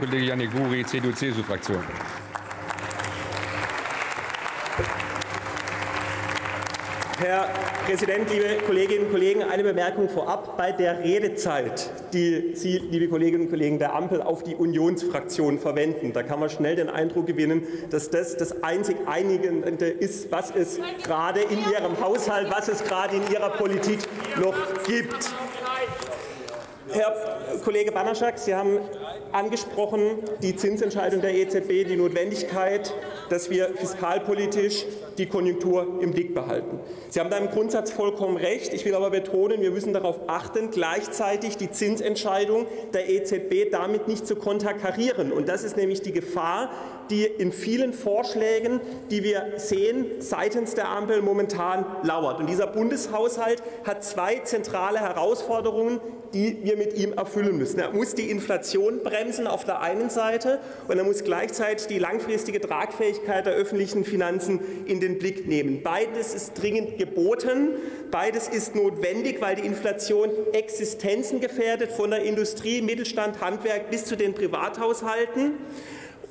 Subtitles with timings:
[0.00, 1.82] Kollege Janik Buri, CDU-CSU-Fraktion.
[7.18, 7.48] Herr
[7.84, 10.56] Präsident, liebe Kolleginnen und Kollegen, eine Bemerkung vorab.
[10.56, 16.12] Bei der Redezeit, die Sie, liebe Kolleginnen und Kollegen der Ampel, auf die Unionsfraktion verwenden,
[16.12, 20.78] da kann man schnell den Eindruck gewinnen, dass das das einzig Einigende ist, was es
[21.02, 23.98] gerade in Ihrem Haushalt, was es gerade in Ihrer Politik
[24.40, 24.54] noch
[24.86, 25.28] gibt.
[26.92, 27.14] Herr
[27.64, 28.78] Kollege Banaschak, Sie haben
[29.32, 32.92] angesprochen die Zinsentscheidung der EZB, die Notwendigkeit,
[33.28, 34.84] dass wir fiskalpolitisch
[35.18, 36.78] die Konjunktur im Blick behalten.
[37.08, 38.72] Sie haben da im Grundsatz vollkommen recht.
[38.72, 44.26] Ich will aber betonen, wir müssen darauf achten, gleichzeitig die Zinsentscheidung der EZB damit nicht
[44.26, 45.32] zu konterkarieren.
[45.32, 46.70] Und das ist nämlich die Gefahr,
[47.10, 52.38] die in vielen Vorschlägen, die wir sehen, seitens der Ampel momentan lauert.
[52.38, 56.00] Und dieser Bundeshaushalt hat zwei zentrale Herausforderungen,
[56.34, 57.78] die wir mit ihm erfüllen müssen.
[57.80, 62.60] Er muss die Inflation bremsen auf der einen Seite und er muss gleichzeitig die langfristige
[62.60, 65.82] Tragfähigkeit der öffentlichen Finanzen in den Blick nehmen.
[65.82, 67.70] Beides ist dringend geboten,
[68.10, 74.16] beides ist notwendig, weil die Inflation Existenzen gefährdet, von der Industrie, Mittelstand, Handwerk bis zu
[74.16, 75.54] den Privathaushalten.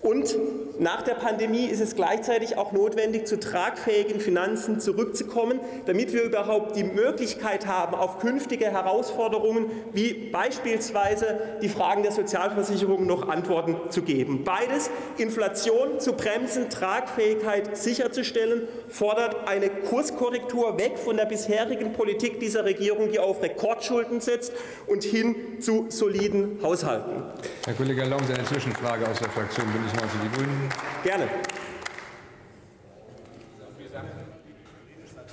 [0.08, 0.38] Und
[0.80, 6.78] nach der Pandemie ist es gleichzeitig auch notwendig, zu tragfähigen Finanzen zurückzukommen, damit wir überhaupt
[6.78, 14.02] die Möglichkeit haben, auf künftige Herausforderungen wie beispielsweise die Fragen der Sozialversicherung noch Antworten zu
[14.02, 14.46] geben.
[14.46, 22.64] Beides, Inflation zu bremsen, Tragfähigkeit sicherzustellen, fordert eine Kurskorrektur weg von der bisherigen Politik dieser
[22.64, 24.54] Regierung, die auf Rekordschulden setzt,
[24.86, 27.24] und hin zu soliden Haushalten.
[27.66, 30.70] Herr Kollege Sie eine Zwischenfrage aus der Fraktion Bündnis 90 Die Grünen.
[31.04, 31.28] Gerne.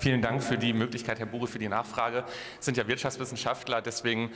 [0.05, 2.25] Vielen Dank für die Möglichkeit, Herr Bure, für die Nachfrage.
[2.61, 4.31] Sie sind ja Wirtschaftswissenschaftler, deswegen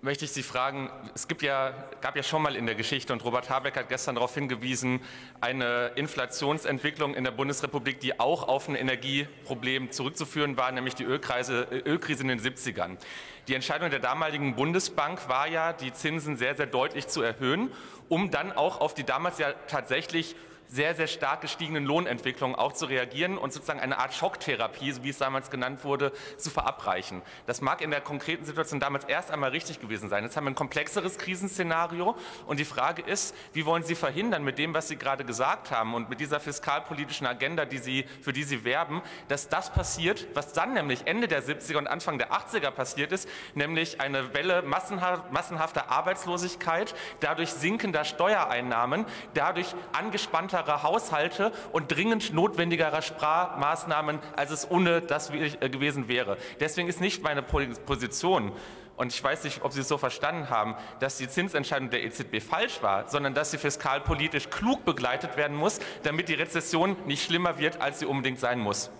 [0.00, 3.24] möchte ich Sie fragen, es gibt ja, gab ja schon mal in der Geschichte, und
[3.24, 5.00] Robert Habeck hat gestern darauf hingewiesen,
[5.40, 11.66] eine Inflationsentwicklung in der Bundesrepublik, die auch auf ein Energieproblem zurückzuführen war, nämlich die Ölkreise,
[11.84, 12.96] Ölkrise in den 70ern.
[13.48, 17.72] Die Entscheidung der damaligen Bundesbank war ja, die Zinsen sehr, sehr deutlich zu erhöhen,
[18.08, 20.36] um dann auch auf die damals ja tatsächlich
[20.68, 25.18] sehr, sehr stark gestiegenen Lohnentwicklungen auch zu reagieren und sozusagen eine Art Schocktherapie, wie es
[25.18, 27.22] damals genannt wurde, zu verabreichen.
[27.46, 30.24] Das mag in der konkreten Situation damals erst einmal richtig gewesen sein.
[30.24, 34.58] Jetzt haben wir ein komplexeres Krisenszenario und die Frage ist, wie wollen Sie verhindern mit
[34.58, 38.44] dem, was Sie gerade gesagt haben und mit dieser fiskalpolitischen Agenda, die Sie, für die
[38.44, 42.70] Sie werben, dass das passiert, was dann nämlich Ende der 70er und Anfang der 80er
[42.70, 51.88] passiert ist, nämlich eine Welle massenhafter Arbeitslosigkeit, dadurch sinkender Steuereinnahmen, dadurch angespannter sicherer Haushalte und
[51.88, 56.36] dringend notwendigerer Sparmaßnahmen, als es ohne das äh, gewesen wäre.
[56.60, 58.52] Deswegen ist nicht meine Position,
[58.96, 62.42] und ich weiß nicht, ob Sie es so verstanden haben, dass die Zinsentscheidung der EZB
[62.42, 67.60] falsch war, sondern dass sie fiskalpolitisch klug begleitet werden muss, damit die Rezession nicht schlimmer
[67.60, 68.90] wird, als sie unbedingt sein muss.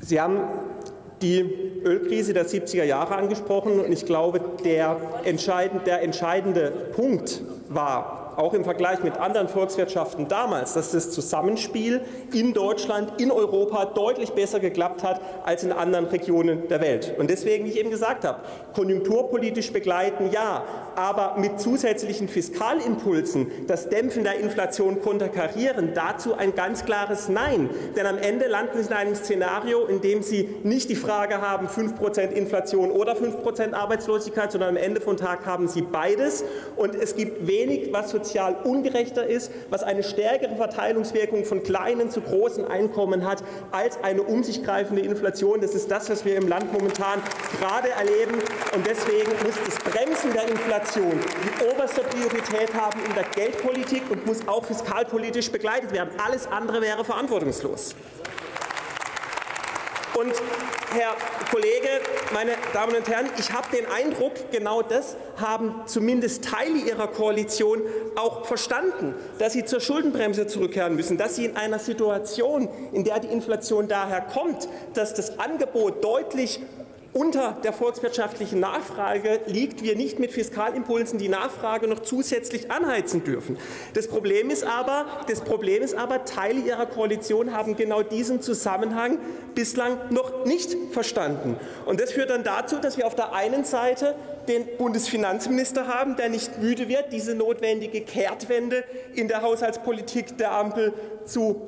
[0.00, 0.38] Sie haben
[1.22, 3.80] die Ölkrise der 70er Jahre angesprochen.
[3.80, 10.28] Und ich glaube, der entscheidende, der entscheidende Punkt war, auch im Vergleich mit anderen Volkswirtschaften
[10.28, 12.02] damals, dass das Zusammenspiel
[12.32, 17.14] in Deutschland, in Europa deutlich besser geklappt hat als in anderen Regionen der Welt.
[17.18, 18.40] Und deswegen, wie ich eben gesagt habe,
[18.74, 20.64] konjunkturpolitisch begleiten ja,
[20.94, 27.70] aber mit zusätzlichen Fiskalimpulsen das Dämpfen der Inflation konterkarieren, dazu ein ganz klares Nein.
[27.96, 31.68] Denn am Ende landen Sie in einem Szenario, in dem Sie nicht die Frage haben,
[31.68, 36.44] 5% Inflation oder 5% Arbeitslosigkeit, sondern am Ende von Tag haben Sie beides.
[36.76, 42.20] Und es gibt wenig, was sozial ungerechter ist, was eine stärkere Verteilungswirkung von kleinen zu
[42.20, 45.60] großen Einkommen hat, als eine um sich greifende Inflation.
[45.60, 47.22] Das ist das, was wir im Land momentan
[47.60, 48.34] gerade erleben.
[48.74, 54.26] Und deswegen muss das Bremsen der Inflation die oberste Priorität haben in der Geldpolitik und
[54.26, 56.10] muss auch fiskalpolitisch begleitet werden.
[56.24, 57.94] Alles andere wäre verantwortungslos.
[60.16, 60.32] Und
[60.94, 61.14] Herr
[61.50, 61.88] Kollege,
[62.32, 67.82] meine Damen und Herren, ich habe den Eindruck, genau das haben zumindest Teile Ihrer Koalition
[68.16, 73.20] auch verstanden, dass sie zur Schuldenbremse zurückkehren müssen, dass sie in einer Situation, in der
[73.20, 76.60] die Inflation daher kommt, dass das Angebot deutlich
[77.16, 83.56] unter der volkswirtschaftlichen Nachfrage liegt, wir nicht mit Fiskalimpulsen die Nachfrage noch zusätzlich anheizen dürfen.
[83.94, 89.18] Das Problem ist aber, das Problem ist aber Teile Ihrer Koalition haben genau diesen Zusammenhang
[89.54, 91.56] bislang noch nicht verstanden.
[91.86, 94.14] Und das führt dann dazu, dass wir auf der einen Seite
[94.46, 98.84] den Bundesfinanzminister haben, der nicht müde wird, diese notwendige Kehrtwende
[99.14, 100.92] in der Haushaltspolitik der Ampel
[101.24, 101.62] zu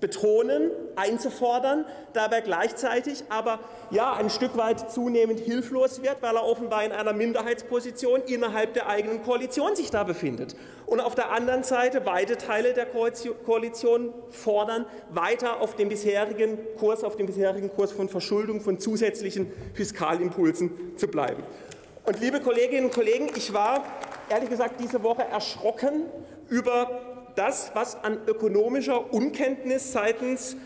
[0.00, 3.58] betonen einzufordern, dabei gleichzeitig aber
[3.90, 8.88] ja ein Stück weit zunehmend hilflos wird, weil er offenbar in einer Minderheitsposition innerhalb der
[8.88, 10.56] eigenen Koalition sich da befindet.
[10.86, 17.04] Und auf der anderen Seite weite Teile der Koalition fordern, weiter auf dem bisherigen Kurs,
[17.04, 21.42] auf dem bisherigen Kurs von Verschuldung, von zusätzlichen Fiskalimpulsen zu bleiben.
[22.04, 23.84] Und liebe Kolleginnen und Kollegen, ich war
[24.28, 26.06] ehrlich gesagt diese Woche erschrocken
[26.48, 27.00] über
[27.36, 30.56] das, was an ökonomischer Unkenntnis seitens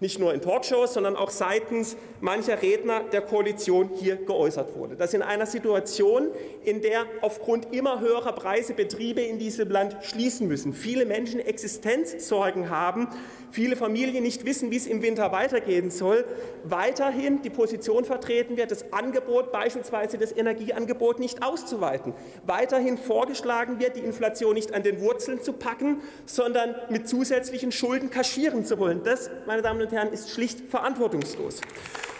[0.00, 4.96] nicht nur in Talkshows, sondern auch seitens mancher Redner der Koalition hier geäußert wurde.
[4.96, 6.28] Dass in einer Situation,
[6.64, 12.70] in der aufgrund immer höherer Preise Betriebe in diesem Land schließen müssen, viele Menschen Existenzsorgen
[12.70, 13.08] haben,
[13.50, 16.24] viele Familien nicht wissen, wie es im Winter weitergehen soll,
[16.64, 22.14] weiterhin die Position vertreten wird, das Angebot, beispielsweise das Energieangebot, nicht auszuweiten.
[22.46, 28.10] Weiterhin vorgeschlagen wird, die Inflation nicht an den Wurzeln zu packen, sondern mit zusätzlichen Schulden
[28.10, 29.02] kaschieren zu wollen.
[29.02, 31.60] Das, meine Damen und Herren, ist schlicht verantwortungslos.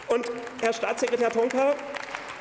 [0.09, 0.27] Und
[0.61, 1.75] Herr Staatssekretär Tonka,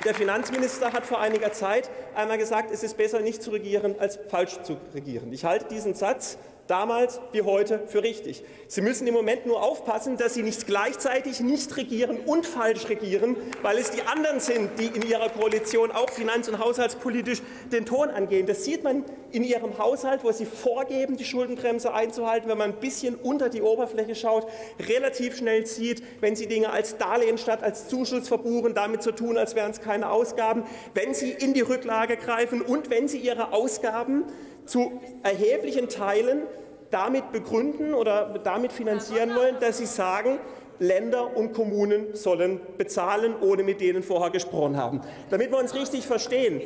[0.05, 4.19] der Finanzminister hat vor einiger Zeit einmal gesagt, es ist besser nicht zu regieren als
[4.29, 5.33] falsch zu regieren.
[5.33, 8.43] Ich halte diesen Satz damals wie heute für richtig.
[8.67, 13.37] Sie müssen im Moment nur aufpassen, dass Sie nicht gleichzeitig nicht regieren und falsch regieren,
[13.61, 17.41] weil es die anderen sind, die in Ihrer Koalition auch finanz- und haushaltspolitisch
[17.71, 18.45] den Ton angehen.
[18.45, 22.79] Das sieht man in Ihrem Haushalt, wo Sie vorgeben, die Schuldenbremse einzuhalten, wenn man ein
[22.79, 24.47] bisschen unter die Oberfläche schaut,
[24.87, 29.37] relativ schnell sieht, wenn Sie Dinge als Darlehen statt als Zuschuss verbuchen, damit zu tun,
[29.37, 33.53] als wären es keine Ausgaben, wenn Sie in die Rücklage greifen und wenn Sie Ihre
[33.53, 34.25] Ausgaben
[34.67, 36.43] zu erheblichen Teilen
[36.91, 40.39] damit begründen oder damit finanzieren wollen, dass sie sagen,
[40.79, 45.01] Länder und Kommunen sollen bezahlen, ohne mit denen vorher gesprochen haben.
[45.29, 46.61] Damit wir uns richtig verstehen,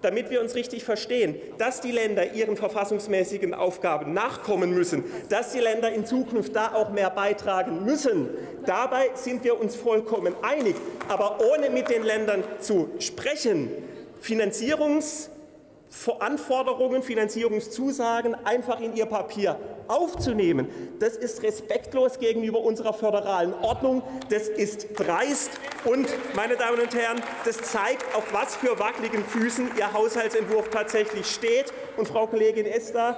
[0.00, 5.60] damit wir uns richtig verstehen, dass die Länder ihren verfassungsmäßigen Aufgaben nachkommen müssen, dass die
[5.60, 8.28] Länder in Zukunft da auch mehr beitragen müssen.
[8.66, 10.76] Dabei sind wir uns vollkommen einig.
[11.08, 13.70] Aber ohne mit den Ländern zu sprechen,
[14.20, 15.30] Finanzierungs
[16.20, 19.58] Anforderungen, Finanzierungszusagen einfach in Ihr Papier
[19.88, 20.68] aufzunehmen.
[20.98, 24.02] Das ist respektlos gegenüber unserer föderalen Ordnung.
[24.30, 25.50] Das ist dreist.
[25.84, 31.26] Und, meine Damen und Herren, das zeigt, auf was für wackeligen Füßen Ihr Haushaltsentwurf tatsächlich
[31.26, 31.72] steht.
[31.96, 33.16] Und Frau Kollegin Esther,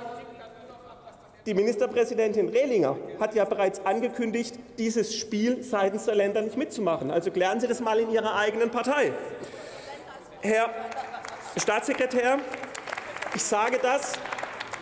[1.46, 7.10] die Ministerpräsidentin Rehlinger hat ja bereits angekündigt, dieses Spiel seitens der Länder nicht mitzumachen.
[7.10, 9.12] Also klären Sie das mal in Ihrer eigenen Partei.
[10.40, 10.70] Herr
[11.56, 12.38] Staatssekretär,
[13.34, 14.12] ich sage das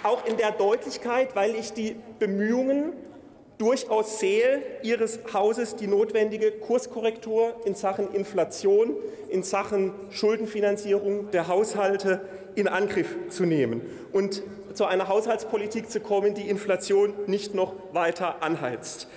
[0.02, 2.92] auch in der Deutlichkeit, weil ich die Bemühungen
[3.56, 8.96] durchaus sehe, Ihres Hauses die notwendige Kurskorrektur in Sachen Inflation,
[9.30, 12.20] in Sachen Schuldenfinanzierung der Haushalte
[12.54, 13.80] in Angriff zu nehmen
[14.12, 14.42] und
[14.74, 19.08] zu einer Haushaltspolitik zu kommen, die Inflation nicht noch weiter anheizt.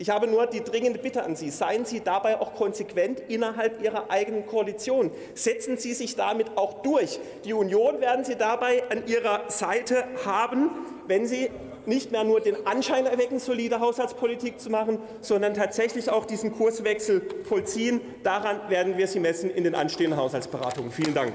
[0.00, 4.10] Ich habe nur die dringende Bitte an Sie, seien Sie dabei auch konsequent innerhalb Ihrer
[4.10, 5.10] eigenen Koalition.
[5.34, 7.18] Setzen Sie sich damit auch durch.
[7.44, 10.70] Die Union werden Sie dabei an Ihrer Seite haben,
[11.08, 11.50] wenn Sie
[11.84, 17.22] nicht mehr nur den Anschein erwecken, solide Haushaltspolitik zu machen, sondern tatsächlich auch diesen Kurswechsel
[17.44, 18.00] vollziehen.
[18.22, 20.92] Daran werden wir Sie messen in den anstehenden Haushaltsberatungen.
[20.92, 21.32] Vielen Dank.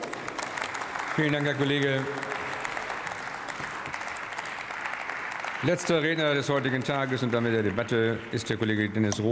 [1.16, 2.06] Vielen Dank, Herr Kollege.
[5.66, 9.32] Letzter Redner des heutigen Tages und damit der Debatte ist der Kollege Dennis Roth.